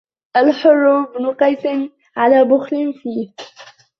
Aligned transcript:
الْحُرُّ 0.37 1.01
بْنُ 1.17 1.33
قَيْسٍ 1.33 1.91
عَلَى 2.17 2.43
بُخْلٍ 2.43 2.93
فِيهِ 2.93 3.33